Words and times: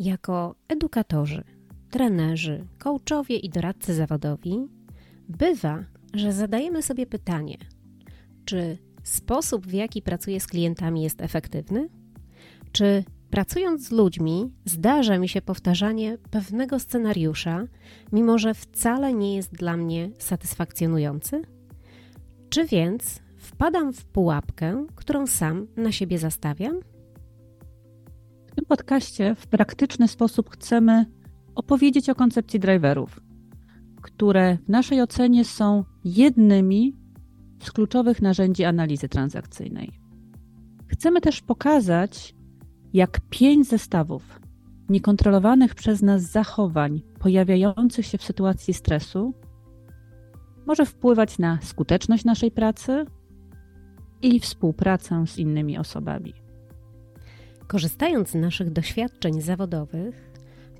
Jako 0.00 0.54
edukatorzy, 0.68 1.44
trenerzy, 1.90 2.66
coachowie 2.78 3.36
i 3.36 3.50
doradcy 3.50 3.94
zawodowi 3.94 4.68
bywa, 5.28 5.84
że 6.14 6.32
zadajemy 6.32 6.82
sobie 6.82 7.06
pytanie, 7.06 7.58
czy 8.44 8.78
sposób, 9.02 9.66
w 9.66 9.72
jaki 9.72 10.02
pracuję 10.02 10.40
z 10.40 10.46
klientami 10.46 11.02
jest 11.02 11.22
efektywny? 11.22 11.88
Czy 12.72 13.04
pracując 13.30 13.88
z 13.88 13.90
ludźmi 13.90 14.50
zdarza 14.64 15.18
mi 15.18 15.28
się 15.28 15.42
powtarzanie 15.42 16.18
pewnego 16.30 16.78
scenariusza, 16.78 17.64
mimo 18.12 18.38
że 18.38 18.54
wcale 18.54 19.14
nie 19.14 19.36
jest 19.36 19.52
dla 19.52 19.76
mnie 19.76 20.10
satysfakcjonujący? 20.18 21.42
Czy 22.50 22.66
więc 22.66 23.20
wpadam 23.36 23.92
w 23.92 24.04
pułapkę, 24.04 24.86
którą 24.94 25.26
sam 25.26 25.66
na 25.76 25.92
siebie 25.92 26.18
zastawiam? 26.18 26.80
Podcaście 28.70 29.34
w 29.34 29.46
praktyczny 29.46 30.08
sposób 30.08 30.50
chcemy 30.50 31.06
opowiedzieć 31.54 32.10
o 32.10 32.14
koncepcji 32.14 32.60
driverów, 32.60 33.20
które 34.02 34.58
w 34.66 34.68
naszej 34.68 35.02
ocenie 35.02 35.44
są 35.44 35.84
jednymi 36.04 36.96
z 37.62 37.72
kluczowych 37.72 38.22
narzędzi 38.22 38.64
analizy 38.64 39.08
transakcyjnej. 39.08 39.92
Chcemy 40.86 41.20
też 41.20 41.40
pokazać, 41.40 42.34
jak 42.92 43.20
pięć 43.30 43.68
zestawów 43.68 44.40
niekontrolowanych 44.88 45.74
przez 45.74 46.02
nas 46.02 46.22
zachowań 46.22 47.02
pojawiających 47.18 48.06
się 48.06 48.18
w 48.18 48.24
sytuacji 48.24 48.74
stresu 48.74 49.34
może 50.66 50.86
wpływać 50.86 51.38
na 51.38 51.58
skuteczność 51.62 52.24
naszej 52.24 52.50
pracy 52.50 53.04
i 54.22 54.40
współpracę 54.40 55.26
z 55.26 55.38
innymi 55.38 55.78
osobami. 55.78 56.49
Korzystając 57.70 58.28
z 58.28 58.34
naszych 58.34 58.70
doświadczeń 58.70 59.40
zawodowych, 59.40 60.30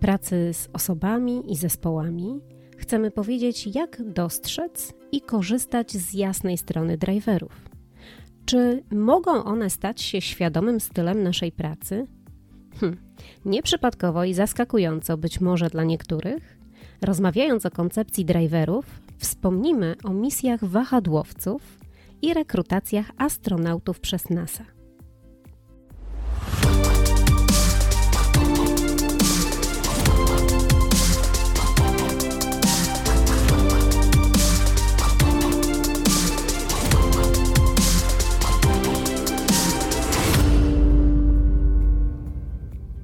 pracy 0.01 0.51
z 0.53 0.69
osobami 0.73 1.53
i 1.53 1.57
zespołami, 1.57 2.41
chcemy 2.77 3.11
powiedzieć, 3.11 3.67
jak 3.67 4.13
dostrzec 4.13 4.93
i 5.13 5.21
korzystać 5.21 5.93
z 5.93 6.15
jasnej 6.15 6.59
strony 6.59 6.99
driverów. 6.99 7.71
Czy 8.45 8.83
mogą 8.93 9.45
one 9.45 9.71
stać 9.71 10.03
się 10.03 10.21
świadomym 10.21 10.81
stylem 10.81 11.23
naszej 11.23 11.53
pracy? 11.53 12.07
Hm, 12.81 12.97
nieprzypadkowo 13.45 14.25
i 14.25 14.35
zaskakująco 14.35 15.17
być 15.17 15.41
może 15.41 15.69
dla 15.69 15.85
niektórych, 15.85 16.59
rozmawiając 17.03 17.67
o 17.67 17.71
koncepcji 17.71 18.25
driverów, 18.25 19.01
wspomnimy 19.19 19.97
o 20.05 20.13
misjach 20.13 20.65
wahadłowców 20.65 21.79
i 22.23 22.35
rekrutacjach 22.35 23.11
astronautów 23.17 24.01
przez 24.01 24.31
NASA. 24.31 24.80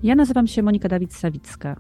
Ja 0.07 0.15
nazywam 0.15 0.47
się 0.47 0.63
Monika 0.63 0.89
Dawid-Sawicka. 0.89 1.77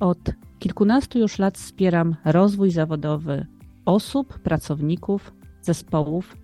Od 0.00 0.18
kilkunastu 0.58 1.18
już 1.18 1.38
lat 1.38 1.58
wspieram 1.58 2.16
rozwój 2.24 2.70
zawodowy 2.70 3.46
osób, 3.84 4.38
pracowników, 4.38 5.32
zespołów 5.60 6.36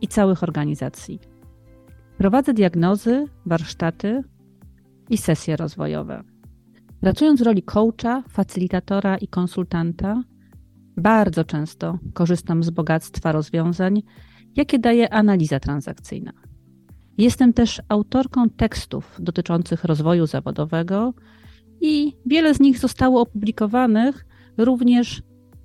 i 0.00 0.08
całych 0.08 0.42
organizacji. 0.42 1.20
Prowadzę 2.18 2.54
diagnozy, 2.54 3.24
warsztaty 3.46 4.22
i 5.10 5.18
sesje 5.18 5.56
rozwojowe. 5.56 6.22
Pracując 7.00 7.40
w 7.40 7.44
roli 7.44 7.62
coacha, 7.62 8.22
facylitatora 8.28 9.16
i 9.16 9.28
konsultanta, 9.28 10.22
bardzo 10.96 11.44
często 11.44 11.98
korzystam 12.14 12.62
z 12.62 12.70
bogactwa 12.70 13.32
rozwiązań, 13.32 14.02
jakie 14.56 14.78
daje 14.78 15.12
analiza 15.12 15.60
transakcyjna. 15.60 16.32
Jestem 17.18 17.52
też 17.52 17.82
autorką 17.88 18.50
tekstów 18.50 19.16
dotyczących 19.18 19.84
rozwoju 19.84 20.26
zawodowego 20.26 21.14
i 21.80 22.12
wiele 22.26 22.54
z 22.54 22.60
nich 22.60 22.78
zostało 22.78 23.20
opublikowanych 23.20 24.26
również 24.58 25.22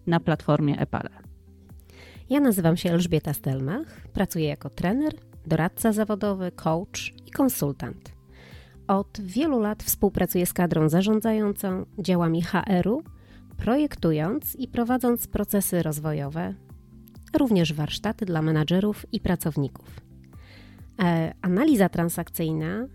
na 0.08 0.20
platformie 0.20 0.80
Epale. 0.80 1.10
Ja 2.30 2.40
nazywam 2.40 2.78
się 2.78 2.92
Elżbieta 2.92 3.34
Stelmach, 3.34 4.02
pracuję 4.14 4.46
jako 4.46 4.70
trener, 4.70 5.14
doradca 5.48 5.92
zawodowy, 5.92 6.52
coach 6.52 7.14
i 7.26 7.32
konsultant. 7.32 8.14
Od 8.88 9.22
wielu 9.22 9.60
lat 9.60 9.84
współpracuję 9.84 10.46
z 10.46 10.54
kadrą 10.54 10.90
zarządzającą 10.90 11.86
działami 12.00 12.42
HR-u, 12.42 13.04
projektując 13.58 14.56
i 14.56 14.68
prowadząc 14.68 15.28
procesy 15.28 15.84
rozwojowe, 15.84 16.54
również 17.38 17.74
warsztaty 17.74 18.26
dla 18.26 18.42
menadżerów 18.42 19.06
i 19.12 19.20
pracowników. 19.20 20.09
E, 21.04 21.34
analiza 21.42 21.90
transakcyjna, 21.90 22.88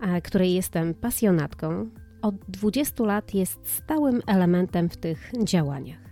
e, 0.00 0.20
której 0.22 0.54
jestem 0.54 0.94
pasjonatką, 0.94 1.90
od 2.22 2.34
20 2.48 3.04
lat 3.04 3.34
jest 3.34 3.68
stałym 3.68 4.22
elementem 4.26 4.88
w 4.88 4.96
tych 4.96 5.30
działaniach. 5.44 6.02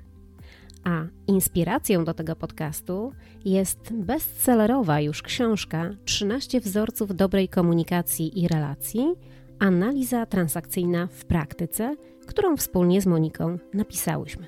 A 0.85 1.05
inspiracją 1.27 2.05
do 2.05 2.15
tego 2.15 2.37
podcastu 2.37 3.13
jest 3.45 3.93
bestsellerowa 3.93 5.01
już 5.01 5.23
książka 5.23 5.91
13 6.05 6.61
wzorców 6.61 7.17
dobrej 7.17 7.49
komunikacji 7.49 8.43
i 8.43 8.49
relacji 8.49 9.15
Analiza 9.61 10.27
transakcyjna 10.27 11.07
w 11.07 11.25
praktyce, 11.25 11.97
którą 12.27 12.57
wspólnie 12.57 13.01
z 13.01 13.07
Moniką 13.07 13.59
napisałyśmy. 13.75 14.47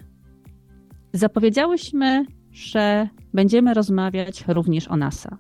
Zapowiedziałyśmy, 1.12 2.24
że 2.52 3.08
będziemy 3.34 3.74
rozmawiać 3.74 4.44
również 4.48 4.88
o 4.88 4.96
NASA. 4.96 5.38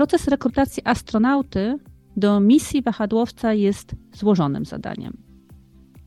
Proces 0.00 0.28
rekrutacji 0.28 0.82
astronauty 0.86 1.76
do 2.16 2.40
misji 2.40 2.82
wahadłowca 2.82 3.52
jest 3.52 3.94
złożonym 4.12 4.64
zadaniem. 4.64 5.16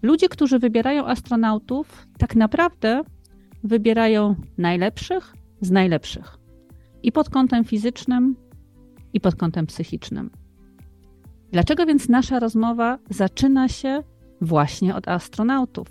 Ludzie, 0.01 0.29
którzy 0.29 0.59
wybierają 0.59 1.05
astronautów, 1.05 2.07
tak 2.17 2.35
naprawdę 2.35 3.03
wybierają 3.63 4.35
najlepszych 4.57 5.33
z 5.61 5.71
najlepszych. 5.71 6.37
I 7.03 7.11
pod 7.11 7.29
kątem 7.29 7.63
fizycznym, 7.63 8.35
i 9.13 9.19
pod 9.19 9.35
kątem 9.35 9.65
psychicznym. 9.65 10.29
Dlaczego 11.51 11.85
więc 11.85 12.09
nasza 12.09 12.39
rozmowa 12.39 12.99
zaczyna 13.09 13.67
się 13.67 14.03
właśnie 14.41 14.95
od 14.95 15.07
astronautów, 15.07 15.87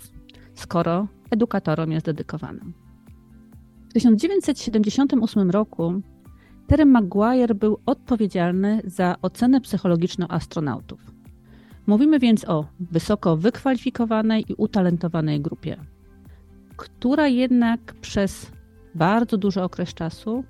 skoro 0.53 1.07
edukatorom 1.31 1.91
jest 1.91 2.05
dedykowanym? 2.05 2.73
W 3.89 3.93
1978 3.93 5.51
roku 5.51 6.01
Terry 6.67 6.85
Maguire 6.85 7.55
był 7.55 7.77
odpowiedzialny 7.85 8.81
za 8.85 9.15
ocenę 9.21 9.61
psychologiczną 9.61 10.27
astronautów. 10.27 11.11
Mówimy 11.87 12.19
więc 12.19 12.49
o 12.49 12.65
wysoko 12.79 13.37
wykwalifikowanej 13.37 14.45
i 14.51 14.53
utalentowanej 14.53 15.41
grupie, 15.41 15.77
która 16.77 17.27
jednak 17.27 17.93
przez 18.01 18.51
bardzo 18.95 19.37
duży 19.37 19.61
okres 19.61 19.93
czasu 19.93 20.43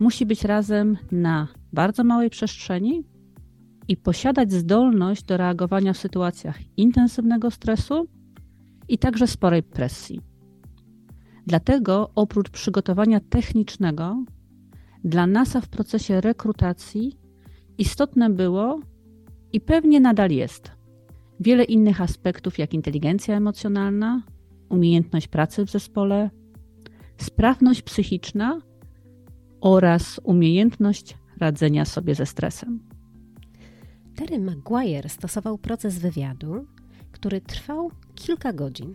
musi 0.00 0.26
być 0.26 0.44
razem 0.44 0.96
na 1.12 1.48
bardzo 1.72 2.04
małej 2.04 2.30
przestrzeni 2.30 3.04
i 3.88 3.96
posiadać 3.96 4.52
zdolność 4.52 5.22
do 5.22 5.36
reagowania 5.36 5.92
w 5.92 5.98
sytuacjach 5.98 6.58
intensywnego 6.76 7.50
stresu 7.50 8.06
i 8.88 8.98
także 8.98 9.26
sporej 9.26 9.62
presji. 9.62 10.20
Dlatego 11.46 12.10
oprócz 12.14 12.50
przygotowania 12.50 13.20
technicznego 13.20 14.24
dla 15.06 15.26
NASA 15.26 15.60
w 15.60 15.68
procesie 15.68 16.20
rekrutacji 16.20 17.18
istotne 17.78 18.30
było 18.30 18.80
i 19.52 19.60
pewnie 19.60 20.00
nadal 20.00 20.30
jest 20.30 20.70
wiele 21.40 21.64
innych 21.64 22.00
aspektów, 22.00 22.58
jak 22.58 22.74
inteligencja 22.74 23.36
emocjonalna, 23.36 24.22
umiejętność 24.68 25.28
pracy 25.28 25.66
w 25.66 25.70
zespole, 25.70 26.30
sprawność 27.18 27.82
psychiczna 27.82 28.60
oraz 29.60 30.20
umiejętność 30.24 31.16
radzenia 31.38 31.84
sobie 31.84 32.14
ze 32.14 32.26
stresem. 32.26 32.80
Terry 34.16 34.38
Maguire 34.38 35.08
stosował 35.08 35.58
proces 35.58 35.98
wywiadu, 35.98 36.66
który 37.12 37.40
trwał 37.40 37.90
kilka 38.14 38.52
godzin 38.52 38.94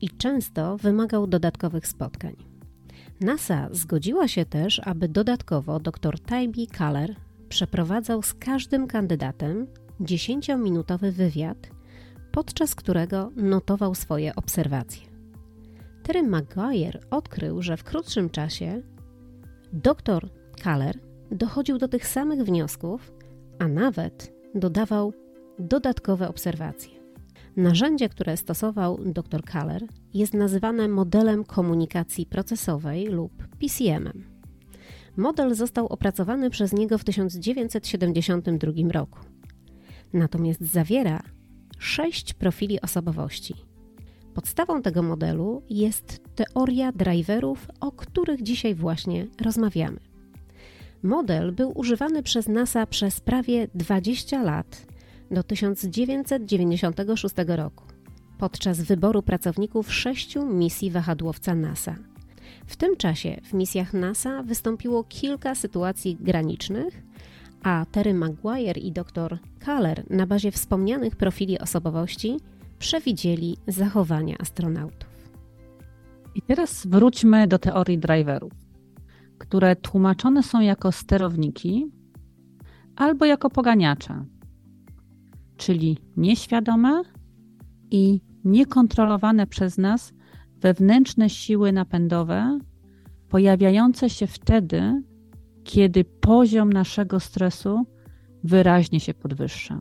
i 0.00 0.10
często 0.10 0.76
wymagał 0.76 1.26
dodatkowych 1.26 1.86
spotkań. 1.86 2.51
NASA 3.22 3.68
zgodziła 3.72 4.28
się 4.28 4.44
też, 4.44 4.80
aby 4.84 5.08
dodatkowo 5.08 5.80
dr 5.80 6.20
Tybee 6.20 6.66
Kaller 6.66 7.14
przeprowadzał 7.48 8.22
z 8.22 8.34
każdym 8.34 8.86
kandydatem 8.86 9.66
10-minutowy 10.00 11.10
wywiad, 11.10 11.70
podczas 12.32 12.74
którego 12.74 13.30
notował 13.36 13.94
swoje 13.94 14.34
obserwacje. 14.34 15.02
Terry 16.02 16.22
Maguire 16.22 17.00
odkrył, 17.10 17.62
że 17.62 17.76
w 17.76 17.84
krótszym 17.84 18.30
czasie 18.30 18.82
dr 19.72 20.28
Kaller 20.62 20.98
dochodził 21.30 21.78
do 21.78 21.88
tych 21.88 22.06
samych 22.06 22.42
wniosków, 22.42 23.12
a 23.58 23.68
nawet 23.68 24.32
dodawał 24.54 25.12
dodatkowe 25.58 26.28
obserwacje. 26.28 26.92
Narzędzie, 27.56 28.08
które 28.08 28.36
stosował 28.36 28.98
dr 29.04 29.44
Kaller, 29.44 29.86
jest 30.14 30.34
nazywane 30.34 30.88
modelem 30.88 31.44
komunikacji 31.44 32.26
procesowej 32.26 33.06
lub 33.06 33.32
PCM-em. 33.58 34.24
Model 35.16 35.54
został 35.54 35.86
opracowany 35.86 36.50
przez 36.50 36.72
niego 36.72 36.98
w 36.98 37.04
1972 37.04 38.72
roku. 38.92 39.18
Natomiast 40.12 40.60
zawiera 40.60 41.22
sześć 41.78 42.34
profili 42.34 42.80
osobowości. 42.80 43.54
Podstawą 44.34 44.82
tego 44.82 45.02
modelu 45.02 45.62
jest 45.70 46.20
teoria 46.34 46.92
driverów, 46.92 47.66
o 47.80 47.92
których 47.92 48.42
dzisiaj 48.42 48.74
właśnie 48.74 49.26
rozmawiamy. 49.40 50.00
Model 51.02 51.52
był 51.52 51.72
używany 51.78 52.22
przez 52.22 52.48
NASA 52.48 52.86
przez 52.86 53.20
prawie 53.20 53.68
20 53.74 54.42
lat 54.42 54.86
do 55.30 55.42
1996 55.42 57.34
roku 57.46 57.91
podczas 58.42 58.80
wyboru 58.80 59.22
pracowników 59.22 59.94
sześciu 59.94 60.46
misji 60.46 60.90
wahadłowca 60.90 61.54
NASA. 61.54 61.94
W 62.66 62.76
tym 62.76 62.96
czasie 62.96 63.40
w 63.44 63.52
misjach 63.52 63.92
NASA 63.92 64.42
wystąpiło 64.42 65.04
kilka 65.04 65.54
sytuacji 65.54 66.16
granicznych, 66.20 67.02
a 67.62 67.86
Terry 67.92 68.14
Maguire 68.14 68.78
i 68.78 68.92
dr 68.92 69.38
Kaller 69.58 70.10
na 70.10 70.26
bazie 70.26 70.50
wspomnianych 70.50 71.16
profili 71.16 71.58
osobowości 71.58 72.36
przewidzieli 72.78 73.56
zachowania 73.66 74.36
astronautów. 74.38 75.30
I 76.34 76.42
teraz 76.42 76.86
wróćmy 76.86 77.46
do 77.48 77.58
teorii 77.58 77.98
driverów, 77.98 78.52
które 79.38 79.76
tłumaczone 79.76 80.42
są 80.42 80.60
jako 80.60 80.92
sterowniki 80.92 81.90
albo 82.96 83.24
jako 83.24 83.50
poganiacze, 83.50 84.24
czyli 85.56 85.98
nieświadome 86.16 87.02
i 87.90 88.31
niekontrolowane 88.44 89.46
przez 89.46 89.78
nas 89.78 90.12
wewnętrzne 90.60 91.30
siły 91.30 91.72
napędowe 91.72 92.58
pojawiające 93.28 94.10
się 94.10 94.26
wtedy, 94.26 95.02
kiedy 95.64 96.04
poziom 96.04 96.72
naszego 96.72 97.20
stresu 97.20 97.86
wyraźnie 98.44 99.00
się 99.00 99.14
podwyższa. 99.14 99.80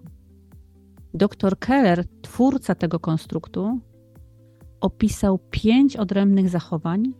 Dr 1.13 1.59
Keller, 1.59 2.05
twórca 2.21 2.75
tego 2.75 2.99
konstruktu, 2.99 3.79
opisał 4.81 5.39
pięć 5.51 5.97
odrębnych 5.97 6.49
zachowań 6.49 7.13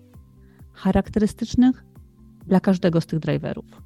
charakterystycznych 0.73 1.85
dla 2.47 2.59
każdego 2.59 3.01
z 3.01 3.05
tych 3.05 3.19
driverów. 3.19 3.81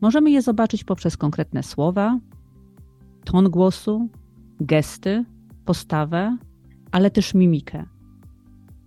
Możemy 0.00 0.30
je 0.30 0.42
zobaczyć 0.42 0.84
poprzez 0.84 1.16
konkretne 1.16 1.62
słowa, 1.62 2.18
ton 3.24 3.50
głosu, 3.50 4.08
gesty, 4.60 5.24
postawę, 5.64 6.36
ale 6.90 7.10
też 7.10 7.34
mimikę. 7.34 7.84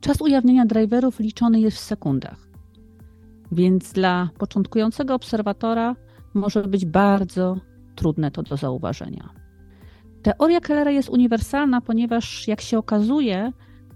Czas 0.01 0.21
ujawnienia 0.21 0.65
driverów 0.65 1.19
liczony 1.19 1.59
jest 1.59 1.77
w 1.77 1.79
sekundach, 1.79 2.47
więc 3.51 3.93
dla 3.93 4.29
początkującego 4.37 5.15
obserwatora 5.15 5.95
może 6.33 6.63
być 6.63 6.85
bardzo 6.85 7.57
trudne 7.95 8.31
to 8.31 8.43
do 8.43 8.57
zauważenia. 8.57 9.29
Teoria 10.21 10.59
Kellera 10.59 10.91
jest 10.91 11.09
uniwersalna, 11.09 11.81
ponieważ, 11.81 12.47
jak 12.47 12.61
się 12.61 12.77
okazuje, 12.77 13.51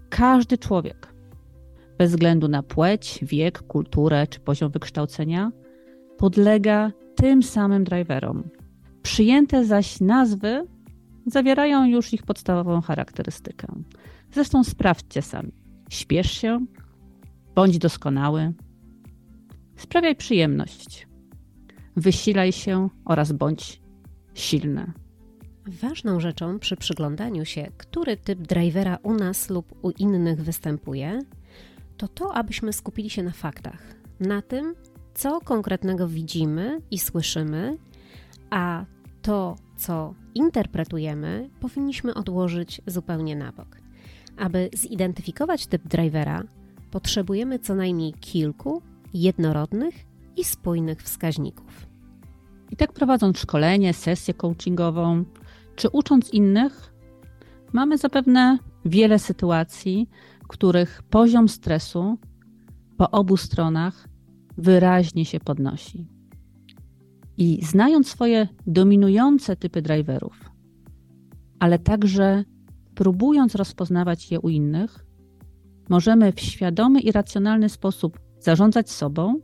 każdy 0.08 0.58
człowiek, 0.58 1.14
bez 1.98 2.10
względu 2.10 2.48
na 2.48 2.62
płeć, 2.62 3.18
wiek, 3.22 3.62
kulturę 3.62 4.26
czy 4.26 4.40
poziom 4.40 4.70
wykształcenia, 4.70 5.52
podlega 6.18 6.92
tym 7.16 7.42
samym 7.42 7.84
driverom. 7.84 8.42
Przyjęte 9.02 9.64
zaś 9.64 10.00
nazwy 10.00 10.66
zawierają 11.26 11.86
już 11.86 12.12
ich 12.12 12.22
podstawową 12.22 12.80
charakterystykę. 12.80 13.66
Zresztą 14.32 14.64
sprawdźcie 14.64 15.22
sami. 15.22 15.52
Śpiesz 15.90 16.30
się, 16.32 16.66
bądź 17.54 17.78
doskonały, 17.78 18.52
sprawiaj 19.76 20.16
przyjemność, 20.16 21.08
wysilaj 21.96 22.52
się 22.52 22.88
oraz 23.04 23.32
bądź 23.32 23.80
silny. 24.34 24.92
Ważną 25.66 26.20
rzeczą 26.20 26.58
przy 26.58 26.76
przyglądaniu 26.76 27.44
się, 27.44 27.66
który 27.76 28.16
typ 28.16 28.38
drivera 28.38 28.98
u 29.02 29.14
nas 29.14 29.50
lub 29.50 29.84
u 29.84 29.90
innych 29.90 30.42
występuje, 30.42 31.18
to 31.96 32.08
to, 32.08 32.34
abyśmy 32.34 32.72
skupili 32.72 33.10
się 33.10 33.22
na 33.22 33.30
faktach, 33.30 33.82
na 34.20 34.42
tym, 34.42 34.74
co 35.14 35.40
konkretnego 35.40 36.08
widzimy 36.08 36.80
i 36.90 36.98
słyszymy, 36.98 37.78
a 38.50 38.84
to, 39.22 39.56
co 39.76 40.14
interpretujemy, 40.34 41.50
powinniśmy 41.60 42.14
odłożyć 42.14 42.82
zupełnie 42.86 43.36
na 43.36 43.52
bok. 43.52 43.76
Aby 44.36 44.70
zidentyfikować 44.74 45.66
typ 45.66 45.88
drivera, 45.88 46.42
potrzebujemy 46.90 47.58
co 47.58 47.74
najmniej 47.74 48.12
kilku 48.12 48.82
jednorodnych 49.14 49.94
i 50.36 50.44
spójnych 50.44 51.02
wskaźników. 51.02 51.86
I 52.70 52.76
tak 52.76 52.92
prowadząc 52.92 53.38
szkolenie, 53.38 53.94
sesję 53.94 54.34
coachingową, 54.34 55.24
czy 55.76 55.88
ucząc 55.88 56.30
innych, 56.30 56.94
mamy 57.72 57.98
zapewne 57.98 58.58
wiele 58.84 59.18
sytuacji, 59.18 60.08
w 60.44 60.48
których 60.48 61.02
poziom 61.02 61.48
stresu 61.48 62.18
po 62.96 63.10
obu 63.10 63.36
stronach 63.36 64.08
wyraźnie 64.58 65.24
się 65.24 65.40
podnosi. 65.40 66.19
I 67.40 67.64
znając 67.64 68.08
swoje 68.08 68.48
dominujące 68.66 69.56
typy 69.56 69.82
driverów, 69.82 70.50
ale 71.58 71.78
także 71.78 72.44
próbując 72.94 73.54
rozpoznawać 73.54 74.30
je 74.30 74.40
u 74.40 74.48
innych, 74.48 75.06
możemy 75.88 76.32
w 76.32 76.40
świadomy 76.40 77.00
i 77.00 77.12
racjonalny 77.12 77.68
sposób 77.68 78.20
zarządzać 78.40 78.90
sobą 78.90 79.40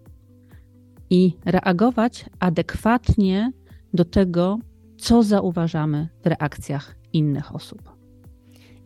i 1.11 1.33
reagować 1.45 2.25
adekwatnie 2.39 3.53
do 3.95 4.05
tego, 4.05 4.59
co 4.99 5.23
zauważamy 5.23 6.09
w 6.23 6.27
reakcjach 6.27 6.97
innych 7.13 7.55
osób. 7.55 7.97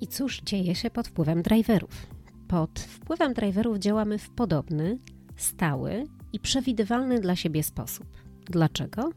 I 0.00 0.06
cóż 0.06 0.40
dzieje 0.40 0.74
się 0.74 0.90
pod 0.90 1.08
wpływem 1.08 1.42
driverów? 1.42 2.06
Pod 2.48 2.80
wpływem 2.80 3.34
driverów 3.34 3.78
działamy 3.78 4.18
w 4.18 4.30
podobny, 4.30 4.98
stały 5.36 6.04
i 6.32 6.40
przewidywalny 6.40 7.20
dla 7.20 7.36
siebie 7.36 7.62
sposób. 7.62 8.29
Dlaczego? 8.44 9.10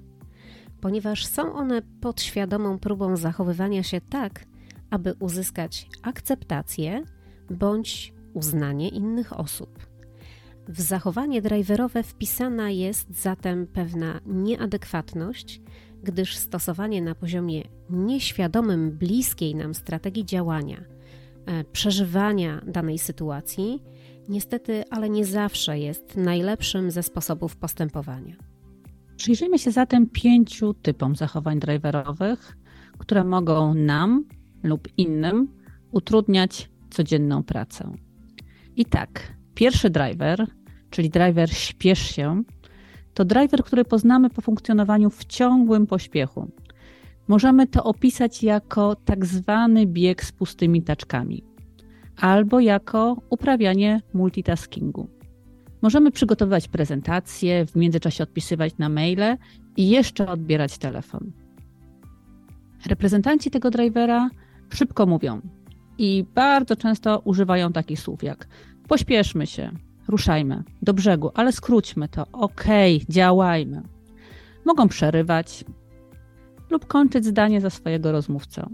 Ponieważ 0.82 1.26
są 1.26 1.54
one 1.54 1.82
podświadomą 2.02 2.80
próbą 2.80 3.18
zachowywania 3.18 3.84
się 3.84 4.02
tak, 4.02 4.46
aby 4.90 5.14
uzyskać 5.20 5.90
akceptację 6.02 7.04
bądź 7.50 8.14
uznanie 8.34 8.90
innych 8.90 9.40
osób. 9.40 9.94
W 10.68 10.82
zachowanie 10.82 11.42
driverowe 11.42 12.04
wpisana 12.04 12.70
jest 12.70 13.22
zatem 13.22 13.68
pewna 13.68 14.20
nieadekwatność, 14.26 15.62
gdyż 16.04 16.38
stosowanie 16.38 17.02
na 17.02 17.16
poziomie 17.16 17.64
nieświadomym 17.90 18.92
bliskiej 18.92 19.56
nam 19.56 19.74
strategii 19.74 20.26
działania, 20.26 20.84
e, 21.46 21.64
przeżywania 21.64 22.62
danej 22.68 23.00
sytuacji, 23.00 23.84
niestety, 24.30 24.84
ale 24.90 25.10
nie 25.10 25.26
zawsze 25.26 25.80
jest 25.80 26.16
najlepszym 26.16 26.92
ze 26.92 27.04
sposobów 27.04 27.58
postępowania. 27.58 28.53
Przyjrzyjmy 29.18 29.60
się 29.60 29.72
zatem 29.72 30.10
pięciu 30.10 30.74
typom 30.74 31.16
zachowań 31.16 31.60
driverowych, 31.60 32.58
które 32.98 33.24
mogą 33.24 33.74
nam 33.74 34.26
lub 34.64 34.88
innym 34.98 35.48
utrudniać 35.92 36.70
codzienną 36.90 37.44
pracę. 37.44 37.92
I 38.76 38.86
tak, 38.86 39.34
pierwszy 39.56 39.90
driver, 39.90 40.48
czyli 40.90 41.10
driver 41.10 41.54
śpiesz 41.54 42.00
się, 42.00 42.44
to 43.14 43.26
driver, 43.26 43.64
który 43.64 43.86
poznamy 43.86 44.30
po 44.30 44.42
funkcjonowaniu 44.42 45.10
w 45.10 45.26
ciągłym 45.26 45.88
pośpiechu. 45.88 46.52
Możemy 47.28 47.68
to 47.68 47.84
opisać 47.84 48.44
jako 48.44 48.96
tak 48.96 49.26
zwany 49.26 49.86
bieg 49.86 50.24
z 50.24 50.32
pustymi 50.32 50.82
taczkami 50.82 51.44
albo 52.18 52.60
jako 52.60 53.18
uprawianie 53.30 54.02
multitaskingu. 54.14 55.08
Możemy 55.84 56.12
przygotowywać 56.12 56.68
prezentacje, 56.68 57.66
w 57.66 57.76
międzyczasie 57.76 58.24
odpisywać 58.24 58.78
na 58.78 58.90
maile 58.90 59.38
i 59.78 59.90
jeszcze 59.90 60.28
odbierać 60.28 60.78
telefon. 60.78 61.32
Reprezentanci 62.86 63.52
tego 63.52 63.70
drivera 63.70 64.30
szybko 64.70 65.06
mówią 65.06 65.42
i 65.98 66.26
bardzo 66.36 66.76
często 66.76 67.20
używają 67.20 67.72
takich 67.72 68.00
słów 68.00 68.24
jak 68.24 68.48
pośpieszmy 68.88 69.48
się, 69.48 69.72
ruszajmy 70.08 70.64
do 70.82 70.94
brzegu, 70.94 71.32
ale 71.34 71.52
skróćmy 71.52 72.08
to, 72.08 72.26
okej, 72.32 73.06
działajmy. 73.10 73.82
Mogą 74.66 74.88
przerywać 74.88 75.66
lub 76.70 76.86
kończyć 76.86 77.26
zdanie 77.26 77.62
za 77.62 77.70
swojego 77.70 78.12
rozmówcę. 78.12 78.70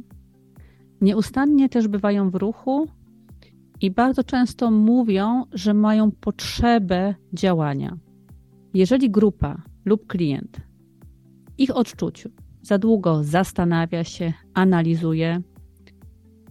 Nieustannie 1.02 1.70
też 1.70 1.88
bywają 1.88 2.30
w 2.30 2.36
ruchu 2.36 2.88
i 3.82 3.92
bardzo 3.92 4.24
często 4.24 4.72
mówią, 4.72 5.46
że 5.52 5.74
mają 5.74 6.12
potrzebę 6.12 7.16
działania. 7.34 7.98
Jeżeli 8.74 9.12
grupa 9.12 9.62
lub 9.86 10.08
klient 10.08 10.62
w 11.48 11.60
ich 11.60 11.76
odczuciu 11.76 12.30
za 12.62 12.78
długo 12.78 13.24
zastanawia 13.24 14.04
się, 14.04 14.34
analizuje, 14.54 15.42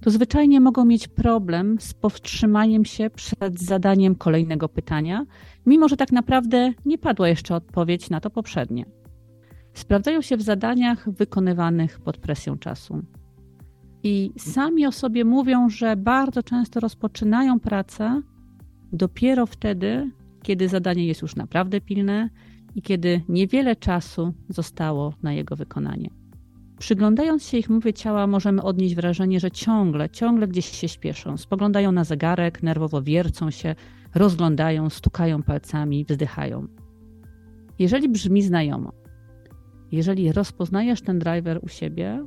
to 0.00 0.10
zwyczajnie 0.10 0.60
mogą 0.60 0.84
mieć 0.84 1.08
problem 1.08 1.76
z 1.80 1.94
powstrzymaniem 1.94 2.84
się 2.84 3.10
przed 3.10 3.60
zadaniem 3.60 4.14
kolejnego 4.14 4.68
pytania, 4.68 5.26
mimo 5.66 5.88
że 5.88 5.96
tak 5.96 6.12
naprawdę 6.12 6.72
nie 6.84 6.98
padła 6.98 7.28
jeszcze 7.28 7.54
odpowiedź 7.54 8.10
na 8.10 8.20
to 8.20 8.30
poprzednie. 8.30 8.84
Sprawdzają 9.74 10.22
się 10.22 10.36
w 10.36 10.42
zadaniach 10.42 11.10
wykonywanych 11.10 12.00
pod 12.00 12.18
presją 12.18 12.58
czasu. 12.58 13.02
I 14.02 14.32
sami 14.38 14.86
o 14.86 14.92
sobie 14.92 15.24
mówią, 15.24 15.68
że 15.68 15.96
bardzo 15.96 16.42
często 16.42 16.80
rozpoczynają 16.80 17.60
pracę 17.60 18.22
dopiero 18.92 19.46
wtedy, 19.46 20.10
kiedy 20.42 20.68
zadanie 20.68 21.06
jest 21.06 21.22
już 21.22 21.36
naprawdę 21.36 21.80
pilne 21.80 22.30
i 22.74 22.82
kiedy 22.82 23.22
niewiele 23.28 23.76
czasu 23.76 24.34
zostało 24.48 25.14
na 25.22 25.32
jego 25.32 25.56
wykonanie. 25.56 26.10
Przyglądając 26.78 27.44
się 27.44 27.58
ich 27.58 27.70
mowie 27.70 27.92
ciała, 27.92 28.26
możemy 28.26 28.62
odnieść 28.62 28.94
wrażenie, 28.94 29.40
że 29.40 29.50
ciągle, 29.50 30.10
ciągle 30.10 30.48
gdzieś 30.48 30.66
się 30.66 30.88
śpieszą. 30.88 31.36
Spoglądają 31.36 31.92
na 31.92 32.04
zegarek, 32.04 32.62
nerwowo 32.62 33.02
wiercą 33.02 33.50
się, 33.50 33.74
rozglądają, 34.14 34.90
stukają 34.90 35.42
palcami, 35.42 36.04
wzdychają. 36.04 36.66
Jeżeli 37.78 38.08
brzmi 38.08 38.42
znajomo, 38.42 38.92
jeżeli 39.92 40.32
rozpoznajesz 40.32 41.02
ten 41.02 41.18
driver 41.18 41.60
u 41.62 41.68
siebie, 41.68 42.24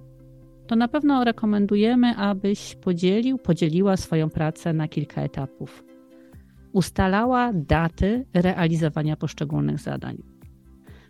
to 0.72 0.76
na 0.76 0.88
pewno 0.88 1.24
rekomendujemy, 1.24 2.16
abyś 2.18 2.76
podzielił, 2.76 3.38
podzieliła 3.38 3.98
swoją 3.98 4.30
pracę 4.30 4.74
na 4.74 4.88
kilka 4.88 5.22
etapów. 5.22 5.84
Ustalała 6.74 7.54
daty 7.54 8.26
realizowania 8.34 9.16
poszczególnych 9.16 9.80
zadań. 9.80 10.18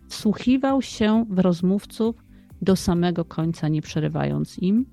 Wsłuchiwał 0.07 0.81
się 0.81 1.25
w 1.29 1.39
rozmówców 1.39 2.15
do 2.61 2.75
samego 2.75 3.25
końca, 3.25 3.67
nie 3.67 3.81
przerywając 3.81 4.59
im, 4.59 4.85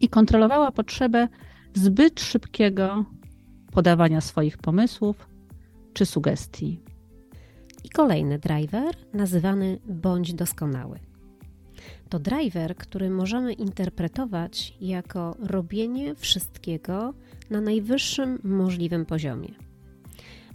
i 0.00 0.08
kontrolowała 0.08 0.72
potrzebę 0.72 1.28
zbyt 1.74 2.20
szybkiego 2.20 3.04
podawania 3.72 4.20
swoich 4.20 4.58
pomysłów 4.58 5.28
czy 5.92 6.06
sugestii. 6.06 6.80
I 7.84 7.88
kolejny 7.88 8.38
driver, 8.38 8.94
nazywany 9.14 9.78
bądź 9.86 10.34
doskonały. 10.34 11.11
To 12.12 12.18
driver, 12.18 12.76
który 12.76 13.10
możemy 13.10 13.52
interpretować 13.52 14.76
jako 14.80 15.36
robienie 15.38 16.14
wszystkiego 16.14 17.14
na 17.50 17.60
najwyższym 17.60 18.38
możliwym 18.44 19.06
poziomie. 19.06 19.48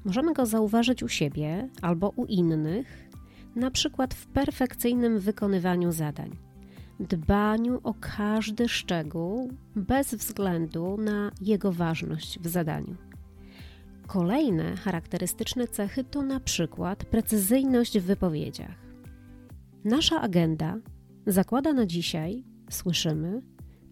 Możemy 0.06 0.34
go 0.34 0.46
zauważyć 0.46 1.04
u 1.04 1.08
siebie 1.08 1.70
albo 1.82 2.10
u 2.10 2.26
innych, 2.26 3.10
na 3.56 3.72
przykład 3.72 4.14
w 4.14 4.28
perfekcyjnym 4.28 5.20
wykonywaniu 5.20 5.92
zadań, 5.92 6.38
dbaniu 7.00 7.80
o 7.84 7.94
każdy 7.94 8.70
szczegół 8.70 9.52
bez 9.76 10.16
względu 10.16 10.98
na 10.98 11.32
jego 11.42 11.72
ważność 11.72 12.40
w 12.40 12.48
zadaniu. 12.48 12.96
Kolejne 14.08 14.76
charakterystyczne 14.76 15.68
cechy 15.68 16.04
to 16.04 16.22
na 16.22 16.40
przykład 16.40 17.06
precyzyjność 17.06 18.00
w 18.00 18.04
wypowiedziach. 18.04 18.76
Nasza 19.84 20.22
agenda 20.22 20.78
zakłada 21.28 21.74
na 21.74 21.86
dzisiaj, 21.86 22.44
słyszymy, 22.70 23.42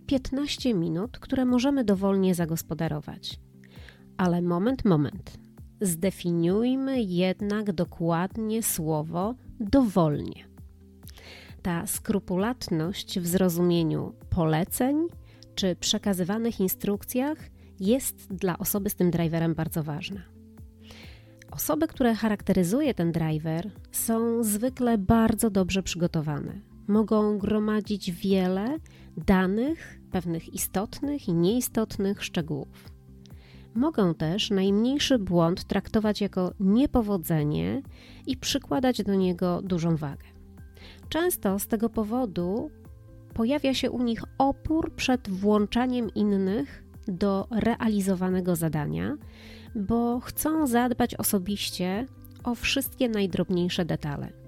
15 0.06 0.74
minut, 0.74 1.20
które 1.20 1.46
możemy 1.46 1.84
dowolnie 1.84 2.36
zagospodarować. 2.36 3.40
Ale 4.18 4.42
moment, 4.42 4.86
moment. 4.86 5.38
Zdefiniujmy 5.82 7.02
jednak 7.02 7.74
dokładnie 7.74 8.64
słowo 8.64 9.36
dowolnie. 9.60 10.46
Ta 11.62 11.88
skrupulatność 11.88 13.20
w 13.20 13.28
zrozumieniu 13.28 14.14
poleceń 14.30 15.08
czy 15.56 15.76
przekazywanych 15.76 16.60
instrukcjach 16.60 17.38
jest 17.80 18.34
dla 18.34 18.58
osoby 18.58 18.90
z 18.90 18.96
tym 18.96 19.12
driverem 19.12 19.54
bardzo 19.56 19.84
ważna. 19.84 20.22
Osoby, 21.52 21.88
które 21.88 22.16
charakteryzuje 22.16 22.94
ten 22.94 23.12
driver, 23.12 23.72
są 23.92 24.44
zwykle 24.44 24.98
bardzo 24.98 25.50
dobrze 25.50 25.84
przygotowane. 25.84 26.75
Mogą 26.88 27.38
gromadzić 27.38 28.12
wiele 28.12 28.80
danych, 29.18 30.00
pewnych 30.12 30.54
istotnych 30.54 31.28
i 31.28 31.34
nieistotnych 31.34 32.24
szczegółów. 32.24 32.96
Mogą 33.76 34.14
też 34.14 34.50
najmniejszy 34.50 35.20
błąd 35.20 35.64
traktować 35.64 36.22
jako 36.22 36.52
niepowodzenie 36.60 37.82
i 38.28 38.38
przykładać 38.38 39.04
do 39.04 39.16
niego 39.16 39.62
dużą 39.62 39.96
wagę. 39.96 40.26
Często 41.10 41.60
z 41.60 41.68
tego 41.68 41.90
powodu 41.90 42.72
pojawia 43.34 43.74
się 43.74 43.92
u 43.92 44.04
nich 44.04 44.24
opór 44.38 44.96
przed 44.96 45.30
włączaniem 45.30 46.14
innych 46.14 46.84
do 47.08 47.48
realizowanego 47.52 48.56
zadania, 48.56 49.18
bo 49.76 50.20
chcą 50.20 50.68
zadbać 50.68 51.16
osobiście 51.16 52.06
o 52.44 52.56
wszystkie 52.56 53.10
najdrobniejsze 53.10 53.86
detale. 53.86 54.45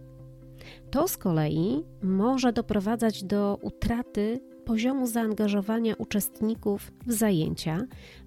To 0.91 1.07
z 1.07 1.17
kolei 1.17 1.83
może 2.03 2.53
doprowadzać 2.53 3.23
do 3.23 3.59
utraty 3.61 4.39
poziomu 4.65 5.07
zaangażowania 5.07 5.95
uczestników 5.95 6.91
w 7.05 7.13
zajęcia, 7.13 7.77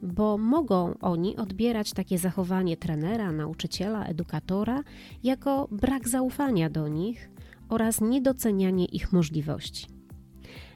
bo 0.02 0.38
mogą 0.38 0.94
oni 1.00 1.36
odbierać 1.36 1.92
takie 1.92 2.18
zachowanie 2.18 2.76
trenera, 2.76 3.32
nauczyciela, 3.32 4.04
edukatora 4.04 4.82
jako 5.22 5.68
brak 5.70 6.08
zaufania 6.08 6.70
do 6.70 6.88
nich 6.88 7.30
oraz 7.68 8.00
niedocenianie 8.00 8.84
ich 8.84 9.12
możliwości. 9.12 9.86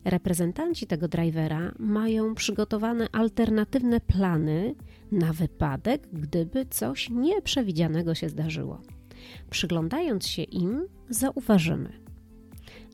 Reprezentanci 0.04 0.86
tego 0.86 1.08
drivera 1.08 1.72
mają 1.78 2.34
przygotowane 2.34 3.06
alternatywne 3.12 4.00
plany 4.00 4.74
na 5.12 5.32
wypadek, 5.32 6.08
gdyby 6.12 6.66
coś 6.66 7.10
nieprzewidzianego 7.10 8.14
się 8.14 8.28
zdarzyło. 8.28 8.80
Przyglądając 9.50 10.26
się 10.26 10.42
im, 10.42 10.86
zauważymy 11.08 12.04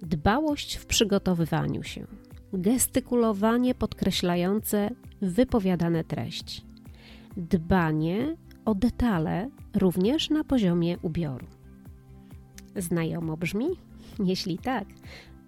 dbałość 0.03 0.77
w 0.77 0.87
przygotowywaniu 0.87 1.83
się, 1.83 2.07
gestykulowanie 2.53 3.75
podkreślające 3.75 4.91
wypowiadane 5.23 6.05
treści, 6.05 6.63
dbanie 7.37 8.37
o 8.65 8.75
detale 8.75 9.51
również 9.75 10.31
na 10.31 10.45
poziomie 10.45 10.99
ubioru. 11.03 11.47
Znajomo 12.77 13.37
brzmi? 13.37 13.67
Jeśli 14.25 14.59
tak, 14.59 14.85